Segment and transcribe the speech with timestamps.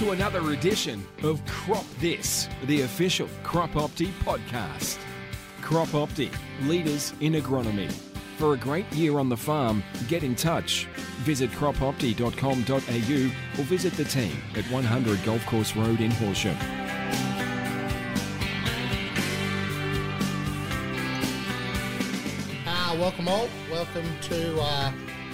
[0.00, 4.98] to another edition of Crop This, the official Crop Opti podcast.
[5.60, 6.32] Crop Opti,
[6.62, 7.92] leaders in agronomy.
[8.38, 10.86] For a great year on the farm, get in touch.
[11.26, 16.56] Visit cropopti.com.au or visit the team at 100 Golf Course Road in Horsham.
[22.66, 23.50] Uh, welcome all.
[23.70, 24.92] Welcome to uh,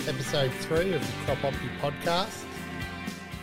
[0.08, 2.45] episode three of the Crop Opti podcast.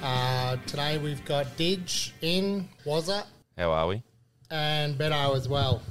[0.03, 3.23] Uh, today we've got Didge in Wazza
[3.57, 4.03] How are we?
[4.51, 5.81] and Beto as well.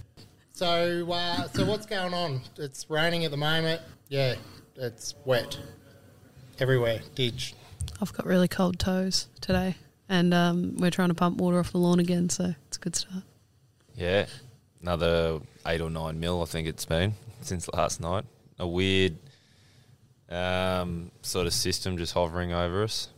[0.53, 2.43] So, uh, so what's going on?
[2.59, 3.81] It's raining at the moment.
[4.11, 4.35] Yeah,
[4.77, 5.59] it's wet
[6.61, 7.01] everywhere.
[7.17, 7.55] Didge.
[8.03, 9.77] I've got really cold toes today,
[10.11, 12.95] and um, we're trying to pump water off the lawn again, so it's a good
[12.95, 13.25] start.
[13.97, 14.27] Yeah,
[14.83, 16.43] another eight or nine mil.
[16.43, 18.27] I think it's been since last night.
[18.59, 19.17] A weird
[20.29, 23.09] um, sort of system just hovering over us.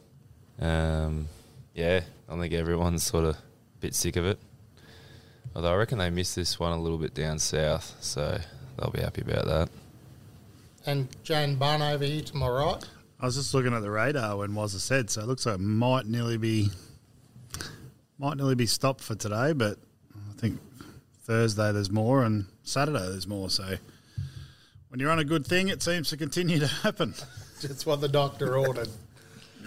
[0.61, 1.29] Um,
[1.75, 3.39] yeah, I think everyone's sort of a
[3.81, 4.39] bit sick of it.
[5.55, 8.39] Although I reckon they missed this one a little bit down south, so
[8.77, 9.69] they'll be happy about that.
[10.87, 12.85] And Jane Bunn over here to my right.
[13.21, 15.61] I was just looking at the radar when Wazza said, so it looks like it
[15.61, 16.71] might nearly be
[18.19, 19.79] might nearly be stopped for today, but
[20.15, 20.61] I think
[21.23, 23.51] Thursday there's more and Saturday there's more.
[23.51, 23.77] So
[24.89, 27.15] when you're on a good thing, it seems to continue to happen.
[27.63, 28.89] That's what the doctor ordered.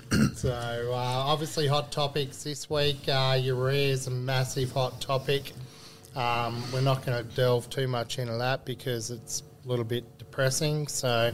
[0.36, 3.08] so uh, obviously, hot topics this week.
[3.08, 5.52] Uh, urea is a massive hot topic.
[6.16, 10.18] Um, we're not going to delve too much into that because it's a little bit
[10.18, 10.88] depressing.
[10.88, 11.34] So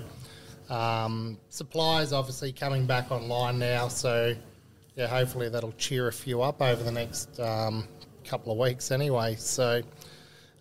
[0.69, 3.87] um, supply is obviously coming back online now.
[3.89, 4.35] So
[4.95, 7.87] yeah, hopefully that'll cheer a few up over the next um,
[8.25, 9.35] couple of weeks anyway.
[9.37, 9.81] So.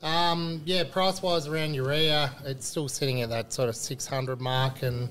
[0.03, 4.83] Um, yeah, price wise around urea, it's still sitting at that sort of 600 mark,
[4.83, 5.09] and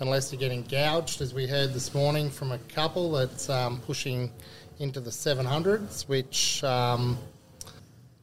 [0.00, 4.30] unless you're getting gouged, as we heard this morning from a couple, that's um, pushing
[4.78, 7.16] into the 700s, which um,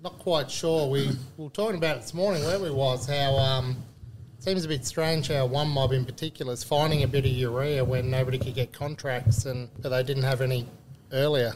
[0.04, 0.90] not quite sure.
[0.90, 3.78] We, we were talking about this morning, where we was how um,
[4.40, 7.86] seems a bit strange how one mob in particular is finding a bit of urea
[7.86, 10.68] when nobody could get contracts, and but they didn't have any
[11.14, 11.54] earlier.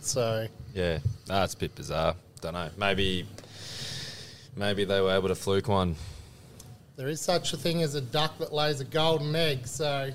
[0.00, 0.98] So Yeah,
[1.28, 2.14] no, a bit bizarre.
[2.40, 2.70] Don't know.
[2.76, 3.26] Maybe,
[4.54, 5.96] maybe they were able to fluke one.
[6.96, 10.10] There is such a thing as a duck that lays a golden egg, so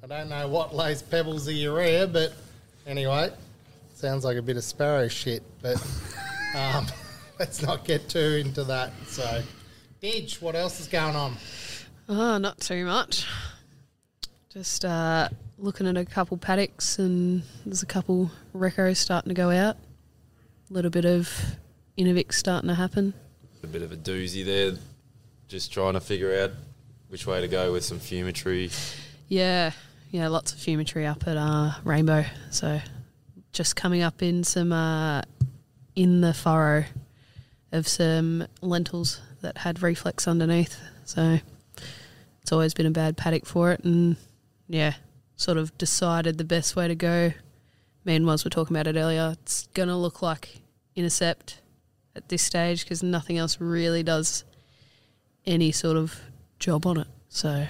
[0.00, 2.32] I don't know what lays pebbles of urea, but
[2.86, 3.32] anyway,
[3.96, 5.74] sounds like a bit of sparrow shit, but
[6.54, 6.86] um,
[7.40, 8.92] let's not get too into that.
[9.08, 9.42] So,
[10.00, 11.34] Didge, what else is going on?
[12.08, 13.26] Oh, not too much.
[14.50, 19.50] Just uh, looking at a couple paddocks, and there's a couple recos starting to go
[19.50, 19.76] out.
[20.70, 21.28] A little bit of
[21.98, 23.14] Intervix starting to happen.
[23.64, 24.78] A bit of a doozy there.
[25.50, 26.52] Just trying to figure out
[27.08, 28.72] which way to go with some fumitory.
[29.26, 29.72] Yeah,
[30.12, 32.24] yeah, lots of fumitory up at uh, Rainbow.
[32.52, 32.80] So
[33.50, 35.22] just coming up in some uh,
[35.96, 36.84] in the furrow
[37.72, 40.78] of some lentils that had reflex underneath.
[41.04, 41.40] So
[42.42, 44.16] it's always been a bad paddock for it, and
[44.68, 44.94] yeah,
[45.34, 47.32] sort of decided the best way to go.
[48.04, 49.36] Me and Woz were talking about it earlier.
[49.42, 50.60] It's gonna look like
[50.94, 51.60] intercept
[52.14, 54.44] at this stage because nothing else really does
[55.46, 56.18] any sort of
[56.58, 57.06] job on it.
[57.28, 57.66] So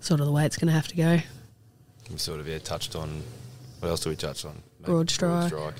[0.00, 1.18] sort of the way it's going to have to go.
[2.10, 3.22] We sort of yeah touched on.
[3.80, 4.62] What else do we touch on?
[4.80, 5.74] Maybe Broadstrike.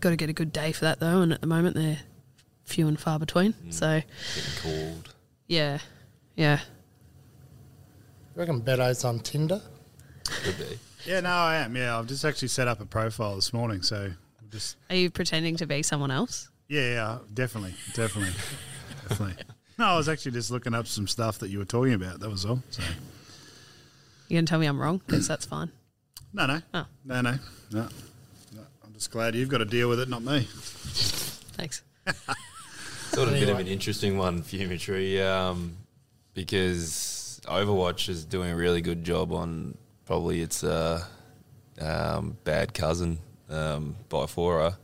[0.00, 1.98] Got to get a good day for that though, and at the moment they're
[2.64, 3.52] few and far between.
[3.54, 3.72] Mm.
[3.72, 4.02] So
[4.34, 5.14] Getting called.
[5.46, 5.78] yeah,
[6.34, 6.60] yeah.
[8.34, 9.60] You reckon Beto's on Tinder?
[10.42, 10.78] Could be.
[11.06, 11.76] Yeah, no, I am.
[11.76, 15.08] Yeah, I've just actually set up a profile this morning, so I'm just Are you
[15.10, 16.50] pretending to be someone else?
[16.68, 18.34] yeah, yeah, definitely, definitely,
[19.08, 19.42] definitely.
[19.78, 22.20] No, I was actually just looking up some stuff that you were talking about.
[22.20, 22.62] That was all.
[22.70, 22.82] So
[24.28, 25.02] You gonna tell me I'm wrong?
[25.06, 25.70] Because that's fine.
[26.32, 26.86] no, no, Oh.
[27.04, 27.32] no, no,
[27.70, 27.88] no,
[28.54, 28.62] no.
[28.82, 30.48] I'm just glad you've got to deal with it, not me.
[31.58, 31.82] Thanks.
[33.12, 35.76] Sort of a bit of an interesting one, Fumitory, um,
[36.32, 39.76] because Overwatch is doing a really good job on
[40.06, 41.04] probably its uh,
[41.82, 43.18] um, bad cousin,
[43.50, 44.76] um, Bifora,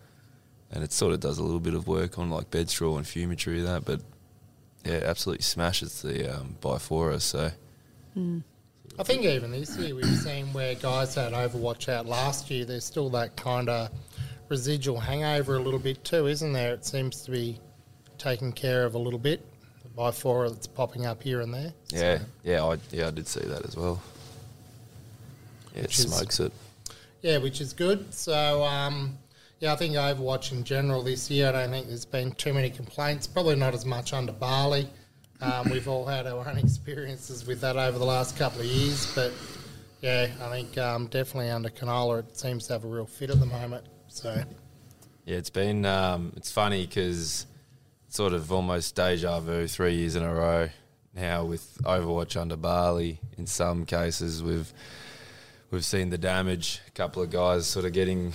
[0.71, 3.59] and it sort of does a little bit of work on like Bedstraw and Fumitory
[3.59, 4.01] and that, but
[4.85, 7.21] yeah, it absolutely smashes the um, Bifora.
[7.21, 7.51] So
[8.99, 12.65] I think even this year we've seen where guys had Overwatch out last year.
[12.65, 13.91] There's still that kind of
[14.49, 16.75] residual hangover a little bit too, isn't there?
[16.75, 17.59] It seems to be
[18.19, 19.45] taken care of a little bit
[19.97, 21.73] by four that's popping up here and there.
[21.91, 24.01] yeah, yeah, I yeah I did see that as well.
[25.75, 26.53] Yeah, it Which is- smokes it.
[27.23, 28.13] Yeah, which is good.
[28.13, 29.17] So, um,
[29.63, 32.69] yeah, I think Overwatch in general this year, I don't think there's been too many
[32.69, 33.29] complaints.
[33.29, 34.89] Probably not as much under Barley.
[35.41, 39.15] Um, we've all had our own experiences with that over the last couple of years,
[39.15, 39.33] but
[40.01, 43.39] Yeah, I think um, definitely under canola, it seems to have a real fit at
[43.39, 43.87] the moment.
[44.09, 44.35] So
[45.27, 47.47] Yeah, it's been um, it's funny because
[48.09, 50.71] sort of almost deja vu three years in a row
[51.15, 53.21] now with Overwatch under Barley.
[53.39, 54.73] In some cases, we've
[55.71, 56.81] we've seen the damage.
[56.89, 58.33] A couple of guys sort of getting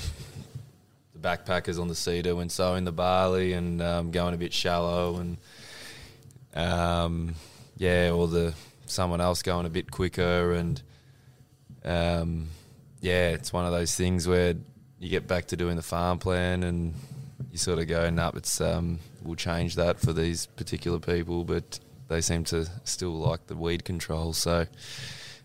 [1.18, 5.18] the backpackers on the seeder when sowing the barley and um, going a bit shallow
[5.18, 5.38] and
[6.56, 7.36] um,
[7.78, 8.54] yeah, or the
[8.86, 10.82] someone else going a bit quicker and
[11.84, 12.48] um,
[13.02, 14.56] yeah, it's one of those things where
[15.00, 16.94] you get back to doing the farm plan and
[17.52, 21.80] you sort of go, nope, it's um, we'll change that for these particular people, but
[22.08, 24.34] they seem to still like the weed control.
[24.34, 24.66] So,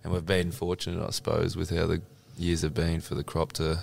[0.02, 2.00] and we've been fortunate, I suppose, with how the
[2.38, 3.80] years have been for the crop to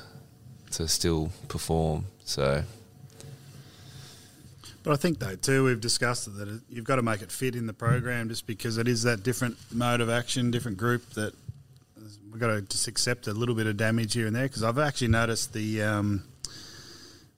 [0.72, 2.06] to still perform.
[2.26, 2.64] So,
[4.84, 7.32] But I think though too, we've discussed it, that it, you've got to make it
[7.32, 11.10] fit in the program, just because it is that different mode of action, different group
[11.12, 11.34] that
[12.32, 14.44] we've got to just accept a little bit of damage here and there.
[14.48, 16.24] Because I've actually noticed the um,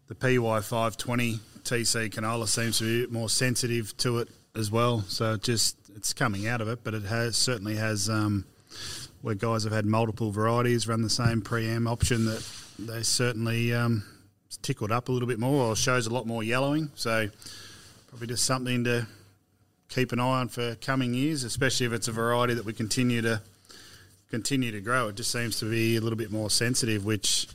[0.07, 5.01] the PY five twenty TC canola seems to be more sensitive to it as well.
[5.07, 8.45] So it just it's coming out of it, but it has certainly has um,
[9.21, 12.41] where guys have had multiple varieties run the same pream option that
[12.79, 14.03] they certainly um,
[14.61, 16.91] tickled up a little bit more or shows a lot more yellowing.
[16.95, 17.29] So
[18.07, 19.07] probably just something to
[19.89, 23.21] keep an eye on for coming years, especially if it's a variety that we continue
[23.21, 23.41] to
[24.29, 25.09] continue to grow.
[25.09, 27.47] It just seems to be a little bit more sensitive, which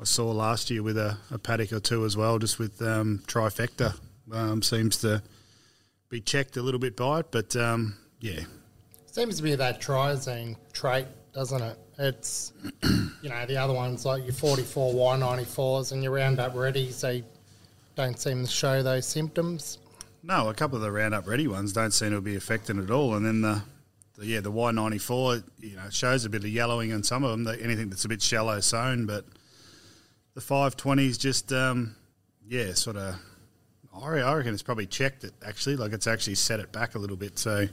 [0.00, 3.22] I saw last year with a, a paddock or two as well, just with um,
[3.26, 3.94] trifecta.
[4.32, 5.22] Um, seems to
[6.08, 8.40] be checked a little bit by it, but um, yeah,
[9.06, 11.78] seems to be that triazine trait, doesn't it?
[11.98, 12.52] It's
[13.22, 17.24] you know the other ones like your 44 Y94s and your Roundup Readies, they
[17.96, 19.78] don't seem to show those symptoms.
[20.22, 23.14] No, a couple of the Roundup Ready ones don't seem to be affected at all,
[23.14, 23.62] and then the,
[24.16, 27.24] the yeah the Y ninety four you know shows a bit of yellowing on some
[27.24, 27.44] of them.
[27.44, 29.24] The, anything that's a bit shallow sown, but
[30.34, 31.96] the five twenties just um,
[32.46, 33.16] yeah sort of.
[33.96, 37.16] I reckon it's probably checked it actually, like it's actually set it back a little
[37.16, 37.38] bit.
[37.38, 37.68] So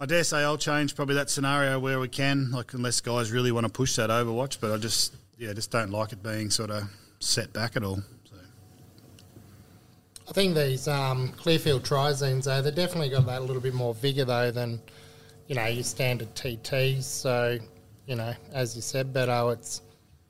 [0.00, 3.50] I dare say I'll change probably that scenario where we can, like unless guys really
[3.50, 4.58] want to push that Overwatch.
[4.60, 6.84] But I just yeah just don't like it being sort of
[7.18, 8.00] set back at all.
[8.30, 8.36] So.
[10.28, 14.24] I think these um, Clearfield triazines, though, they've definitely got that little bit more vigour,
[14.24, 14.80] though, than,
[15.48, 17.02] you know, your standard TTs.
[17.02, 17.58] So,
[18.06, 19.82] you know, as you said, Beto, it's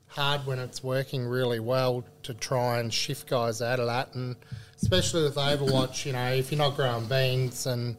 [0.07, 4.15] hard when it's working really well to try and shift guys out of that.
[4.15, 4.35] And
[4.81, 7.95] especially with Overwatch, you know, if you're not growing beans and,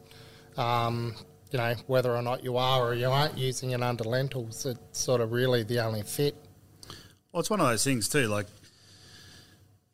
[0.57, 1.15] um,
[1.51, 4.99] you know, whether or not you are or you aren't using it under lentils, it's
[4.99, 6.35] sort of really the only fit.
[7.31, 8.27] Well, it's one of those things too.
[8.27, 8.47] Like,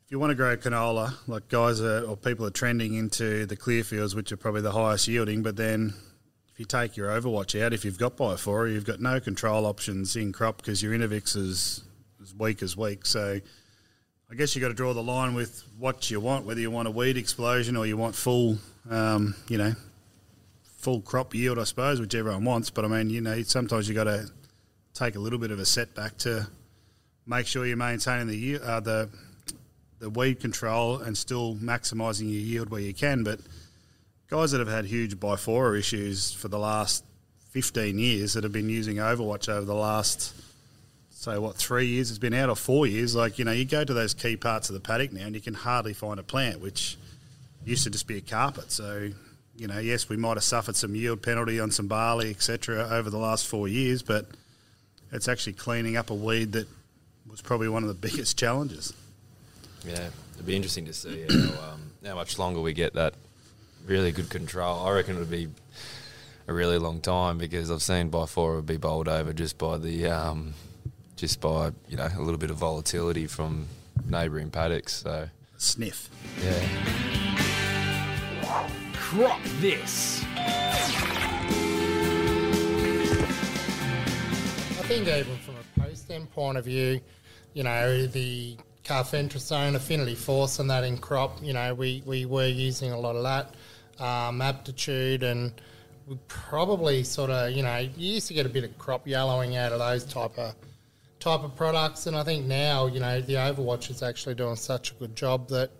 [0.04, 3.56] if you want to grow canola, like guys are, or people are trending into the
[3.56, 5.42] clear fields, which are probably the highest yielding.
[5.42, 5.94] But then,
[6.52, 10.16] if you take your Overwatch out, if you've got Bifora, you've got no control options
[10.16, 11.82] in crop because your Intervix is
[12.22, 13.04] as weak as weak.
[13.04, 13.40] So,
[14.30, 16.88] I guess you've got to draw the line with what you want, whether you want
[16.88, 18.58] a weed explosion or you want full,
[18.90, 19.74] um, you know,
[20.78, 22.70] full crop yield, I suppose, which everyone wants.
[22.70, 24.30] But I mean, you know, sometimes you got to
[24.94, 26.48] take a little bit of a setback to
[27.26, 29.10] make sure you're maintaining the uh, the
[29.98, 33.24] the weed control and still maximising your yield where you can.
[33.24, 33.40] But
[34.28, 37.04] guys that have had huge bifora issues for the last
[37.50, 40.34] 15 years that have been using Overwatch over the last,
[41.10, 43.84] say, what, three years it's been out or four years, like, you know, you go
[43.84, 46.60] to those key parts of the paddock now and you can hardly find a plant,
[46.60, 46.96] which
[47.64, 48.70] used to just be a carpet.
[48.70, 49.10] So,
[49.58, 53.10] you know, yes, we might have suffered some yield penalty on some barley, etc., over
[53.10, 54.26] the last four years, but
[55.10, 56.68] it's actually cleaning up a weed that
[57.28, 58.92] was probably one of the biggest challenges.
[59.84, 63.14] Yeah, it'd be interesting to see how, um, how much longer we get that
[63.84, 64.86] really good control.
[64.86, 65.48] I reckon it would be
[66.46, 70.06] a really long time because I've seen bifora would be bowled over just by the
[70.06, 70.54] um,
[71.16, 73.66] just by you know a little bit of volatility from
[74.06, 75.02] neighbouring paddocks.
[75.02, 76.10] So Sniff.
[76.42, 77.07] yeah,
[79.08, 80.22] Crop this.
[80.36, 80.82] I
[84.82, 87.00] think even from a post-end point of view,
[87.54, 92.48] you know, the carfentrazone, affinity force and that in crop, you know, we, we were
[92.48, 93.54] using a lot of that,
[93.98, 95.54] um, aptitude and
[96.06, 99.56] we probably sort of, you know, you used to get a bit of crop yellowing
[99.56, 100.54] out of those type of
[101.18, 104.90] type of products and I think now, you know, the Overwatch is actually doing such
[104.90, 105.70] a good job that,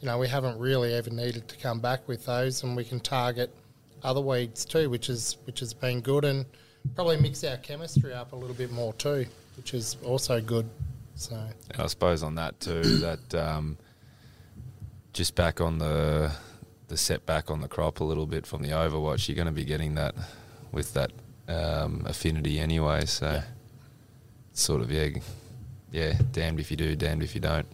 [0.00, 3.00] you know, we haven't really ever needed to come back with those and we can
[3.00, 3.54] target
[4.02, 6.46] other weeds too, which is which has been good and
[6.94, 9.26] probably mix our chemistry up a little bit more too,
[9.56, 10.68] which is also good.
[11.14, 13.76] So and I suppose on that too that um,
[15.12, 16.32] just back on the
[16.88, 19.64] the setback on the crop a little bit from the Overwatch, you're going to be
[19.64, 20.14] getting that
[20.72, 21.12] with that
[21.46, 23.04] um, affinity anyway.
[23.04, 23.42] So
[24.54, 25.10] sort of yeah,
[25.92, 27.66] yeah, damned if you do, damned if you don't.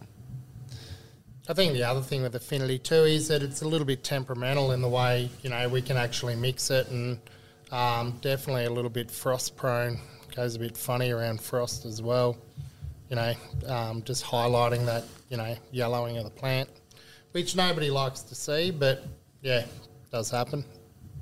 [1.49, 4.71] I think the other thing with affinity too is that it's a little bit temperamental
[4.73, 7.19] in the way you know we can actually mix it, and
[7.71, 9.99] um, definitely a little bit frost prone.
[10.35, 12.37] Goes a bit funny around frost as well.
[13.09, 13.33] You know,
[13.67, 16.69] um, just highlighting that you know yellowing of the plant,
[17.31, 19.05] which nobody likes to see, but
[19.41, 19.65] yeah,
[20.11, 20.65] does happen.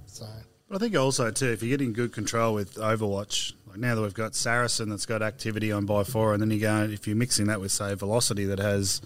[0.08, 0.26] So
[0.68, 4.02] But I think also too, if you're getting good control with Overwatch, like now that
[4.02, 7.46] we've got Saracen that's got activity on bifora, and then you go if you're mixing
[7.46, 9.02] that with say Velocity that has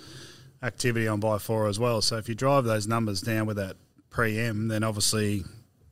[0.62, 2.02] activity on bifora as well.
[2.02, 3.78] So if you drive those numbers down with that
[4.10, 5.44] pre-M, then obviously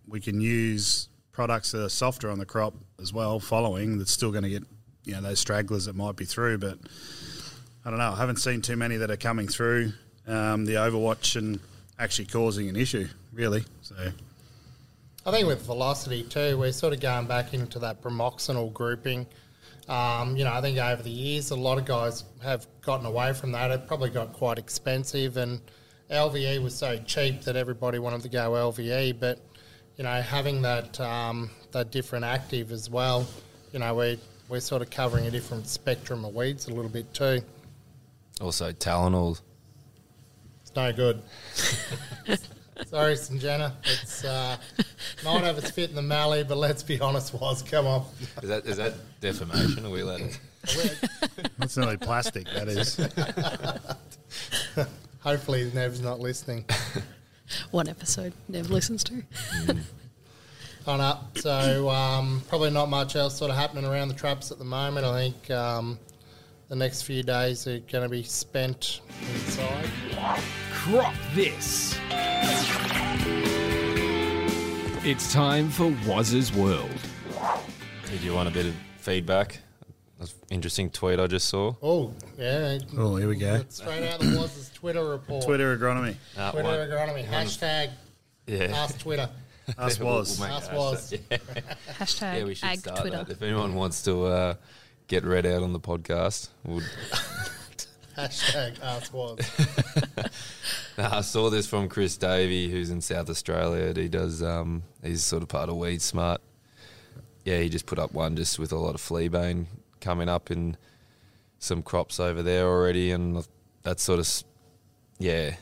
[0.07, 3.39] we can use products that are softer on the crop as well.
[3.39, 4.63] Following that's still going to get
[5.05, 6.77] you know those stragglers that might be through, but
[7.85, 8.11] I don't know.
[8.11, 9.93] I haven't seen too many that are coming through
[10.27, 11.59] um, the Overwatch and
[11.99, 13.63] actually causing an issue really.
[13.81, 13.95] So.
[15.25, 19.27] I think with velocity too, we're sort of going back into that bromoxynil grouping.
[19.89, 23.33] Um, you know, I think over the years, a lot of guys have gotten away
[23.33, 23.69] from that.
[23.69, 25.61] It probably got quite expensive, and
[26.09, 29.19] LVE was so cheap that everybody wanted to go LVE.
[29.19, 29.39] But
[29.97, 33.27] you know, having that um, that different active as well,
[33.73, 34.17] you know, we're
[34.47, 37.41] we're sort of covering a different spectrum of weeds a little bit too.
[38.39, 39.39] Also, Talinor.
[40.61, 41.21] It's no good.
[42.85, 43.73] Sorry, Syngenta.
[43.83, 44.57] It's uh,
[45.25, 48.05] might have its fit in the mallee, but let's be honest, was come on.
[48.41, 49.85] Is that is that defamation?
[49.85, 50.37] Are we allowed to?
[51.57, 52.99] That's nearly plastic, that is.
[55.19, 56.65] Hopefully, Nev's not listening.
[57.71, 59.23] One episode Nev listens to.
[60.85, 61.37] On up.
[61.37, 65.05] So um, probably not much else sort of happening around the traps at the moment.
[65.05, 65.99] I think um,
[66.69, 69.01] the next few days are going to be spent
[69.33, 69.89] inside.
[70.71, 71.97] Crop this.
[75.07, 76.91] It's time for Waz's World.
[78.09, 79.59] Did you want a bit of feedback?
[80.19, 81.75] That's an interesting tweet I just saw.
[81.81, 82.77] Oh yeah.
[82.97, 83.55] Oh, here we go.
[83.55, 85.45] It's straight out of the Waz's Twitter report.
[85.45, 86.15] Twitter agronomy.
[86.37, 87.25] Uh, Twitter one- agronomy.
[87.25, 87.91] Hashtag
[88.47, 88.63] yeah.
[88.65, 89.29] ask Twitter.
[89.77, 90.39] Us We'll- was.
[90.39, 91.13] we'll make Us it was.
[91.31, 91.37] Yeah.
[91.99, 93.17] Hashtag Yeah, we should start Twitter.
[93.17, 93.29] that.
[93.29, 94.53] If anyone wants to uh,
[95.07, 96.83] get read out on the podcast, would
[98.17, 99.39] Hashtag ask was.
[100.97, 103.93] I saw this from Chris Davey, who's in South Australia.
[103.95, 104.41] He does.
[104.41, 106.39] Um, he's sort of part of WeedSmart.
[107.45, 109.67] Yeah, he just put up one just with a lot of fleabane
[110.01, 110.77] coming up in
[111.59, 113.47] some crops over there already, and
[113.83, 114.43] that sort of,
[115.19, 115.55] yeah,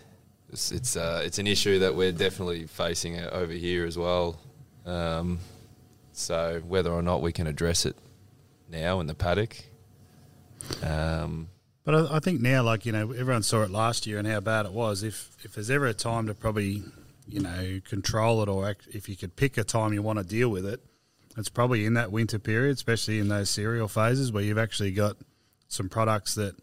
[0.49, 4.39] it's it's, uh, it's an issue that we're definitely facing over here as well.
[4.85, 5.39] Um,
[6.13, 7.97] so whether or not we can address it
[8.69, 9.57] now in the paddock,
[10.81, 11.49] um,
[11.85, 14.41] But I, I think now, like you know, everyone saw it last year and how
[14.41, 15.03] bad it was.
[15.03, 16.83] If if there's ever a time to probably,
[17.27, 20.25] you know, control it, or act, if you could pick a time you want to
[20.25, 20.81] deal with it,
[21.37, 25.15] it's probably in that winter period, especially in those cereal phases where you've actually got
[25.67, 26.55] some products that,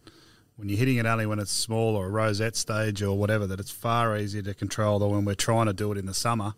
[0.56, 3.60] when you're hitting it only when it's small or a rosette stage or whatever, that
[3.60, 6.54] it's far easier to control than when we're trying to do it in the summer,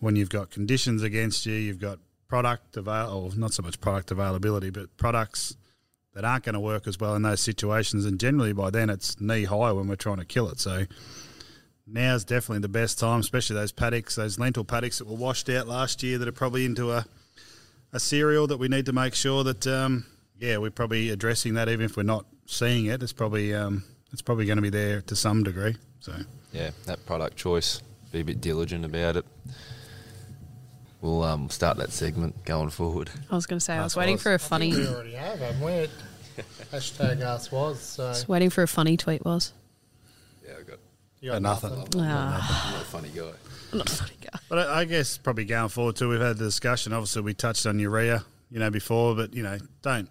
[0.00, 1.98] when you've got conditions against you, you've got
[2.28, 5.56] product avail, not so much product availability, but products
[6.14, 8.04] that aren't going to work as well in those situations.
[8.04, 10.60] And generally by then it's knee high when we're trying to kill it.
[10.60, 10.86] So
[11.86, 15.66] now's definitely the best time, especially those paddocks, those lentil paddocks that were washed out
[15.66, 17.04] last year that are probably into a,
[17.92, 20.06] a cereal that we need to make sure that, um,
[20.38, 23.02] yeah, we're probably addressing that even if we're not seeing it.
[23.02, 25.76] It's probably, um, it's probably going to be there to some degree.
[26.00, 26.14] So
[26.52, 27.82] yeah, that product choice.
[28.12, 29.24] Be a bit diligent about it.
[31.04, 33.10] We'll um, start that segment going forward.
[33.30, 34.22] I was going to say, I was waiting was.
[34.22, 35.88] for a I think funny, we already have, haven't we?
[36.72, 37.78] Hashtag ask was.
[37.78, 39.22] So I was waiting for a funny tweet.
[39.22, 39.52] Was
[40.42, 40.78] Yeah, I got.
[41.20, 41.72] you got nothing.
[41.98, 43.32] ah, I'm not a funny guy.
[43.72, 44.38] I'm not a funny guy.
[44.48, 46.94] But I I guess probably going forward too, we've had the discussion.
[46.94, 50.08] Obviously, we touched on urea, you know, before, but you know, don't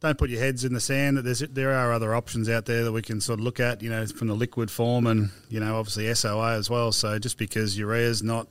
[0.00, 1.16] don't put your heads in the sand.
[1.16, 3.82] That there's there are other options out there that we can sort of look at,
[3.82, 6.92] you know, from the liquid form and you know, obviously SOA as well.
[6.92, 8.48] So just because urea is not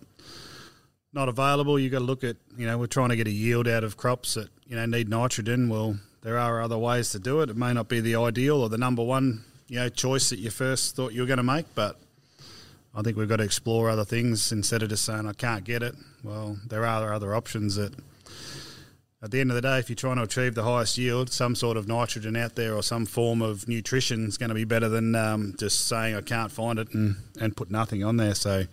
[1.18, 3.68] not available, You've got to look at, you know, we're trying to get a yield
[3.68, 5.68] out of crops that you know need nitrogen.
[5.68, 7.50] Well, there are other ways to do it.
[7.50, 10.52] It may not be the ideal or the number one, you know, choice that you
[10.52, 12.00] first thought you were going to make, but
[12.94, 15.82] I think we've got to explore other things instead of just saying I can't get
[15.82, 15.96] it.
[16.24, 17.96] Well, there are other options that,
[19.24, 21.56] at the end of the day, if you're trying to achieve the highest yield, some
[21.56, 24.90] sort of nitrogen out there or some form of nutrition is going to be better
[24.90, 28.36] than um, just saying I can't find it and, and put nothing on there.
[28.36, 28.66] So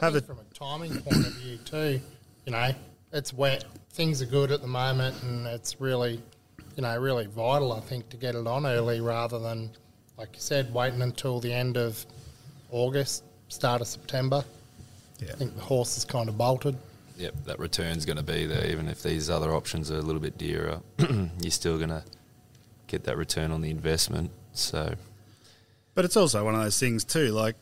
[0.00, 2.00] have think the from a timing point of view too,
[2.44, 2.70] you know,
[3.12, 3.64] it's wet.
[3.90, 6.20] Things are good at the moment, and it's really,
[6.76, 7.72] you know, really vital.
[7.72, 9.70] I think to get it on early rather than,
[10.18, 12.04] like you said, waiting until the end of
[12.70, 14.44] August, start of September.
[15.20, 15.32] yeah.
[15.32, 16.76] I think the horse is kind of bolted.
[17.16, 20.20] yep, that return's going to be there, even if these other options are a little
[20.20, 20.80] bit dearer.
[20.98, 22.04] you're still going to
[22.86, 24.30] get that return on the investment.
[24.52, 24.94] So,
[25.94, 27.28] But it's also one of those things too.
[27.28, 27.56] Like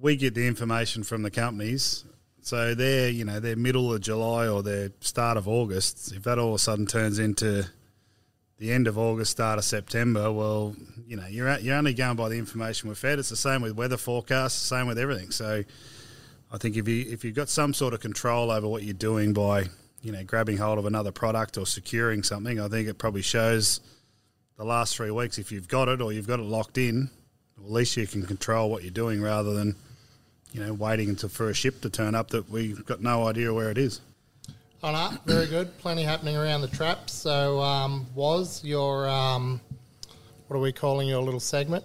[0.00, 2.04] we get the information from the companies,
[2.42, 6.12] so they're you know they're middle of July or their start of August.
[6.12, 7.64] If that all of a sudden turns into
[8.58, 10.74] the end of August, start of September, well,
[11.06, 13.18] you know you're you're only going by the information we're fed.
[13.18, 15.30] It's the same with weather forecasts, same with everything.
[15.30, 15.62] So
[16.50, 19.32] I think if you if you've got some sort of control over what you're doing
[19.32, 19.66] by
[20.02, 23.80] you know grabbing hold of another product or securing something, I think it probably shows
[24.56, 27.10] the last three weeks if you've got it or you've got it locked in.
[27.58, 29.76] At least you can control what you're doing rather than
[30.52, 33.52] you know waiting until for a ship to turn up that we've got no idea
[33.52, 34.00] where it is.
[34.82, 35.76] Oh, no, very good.
[35.78, 37.12] Plenty happening around the traps.
[37.12, 39.60] So, um, was your um,
[40.46, 41.84] what are we calling your little segment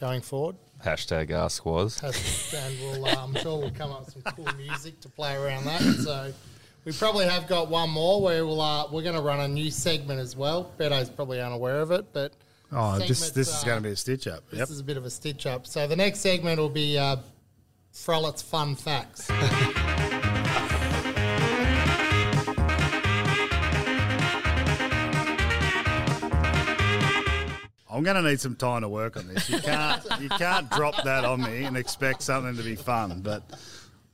[0.00, 0.56] going forward?
[0.84, 2.00] hashtag ask was.
[2.54, 5.64] And we'll, uh, I'm sure we'll come up with some cool music to play around
[5.64, 5.80] that.
[5.80, 6.32] So,
[6.84, 9.70] we probably have got one more where we'll uh, we're going to run a new
[9.70, 10.72] segment as well.
[10.76, 12.32] Beto's probably unaware of it, but
[12.70, 14.48] Oh, this segments, this is uh, going to be a stitch up.
[14.50, 15.66] This is a bit of a stitch up.
[15.66, 17.16] So the next segment will be uh,
[17.92, 19.30] Frollett's fun facts.
[27.90, 29.50] I'm going to need some time to work on this.
[29.50, 33.22] You can't you can't drop that on me and expect something to be fun.
[33.22, 33.42] But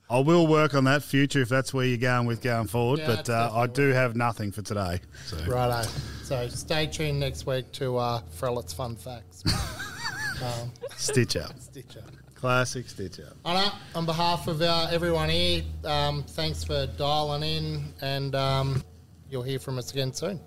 [0.09, 3.01] I will work on that future if that's where you're going with going forward.
[3.01, 5.01] Yeah, but uh, I do have nothing for today.
[5.27, 5.87] So Righto.
[6.23, 9.45] So stay tuned next week to uh, Frollett's fun facts.
[10.43, 12.05] um, stitch up, stitch up.
[12.45, 13.35] Classic stitch up.
[13.47, 18.85] Anna, on behalf of uh, everyone here, um, thanks for dialing in, and um,
[19.31, 20.39] you'll hear from us again soon.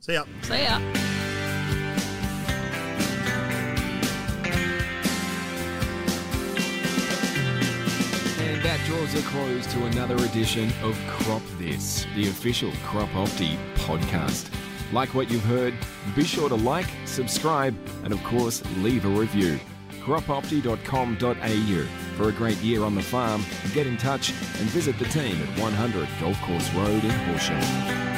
[0.00, 0.24] See ya.
[0.40, 0.78] See ya.
[8.38, 13.58] And that draws a close to another edition of Crop This, the official Crop Opti
[13.74, 14.50] podcast.
[14.94, 15.74] Like what you've heard,
[16.16, 19.60] be sure to like, subscribe, and of course, leave a review.
[20.08, 21.86] cropopti.com.au.
[22.16, 23.44] For a great year on the farm,
[23.74, 28.17] get in touch and visit the team at 100 Golf Course Road in Horsham.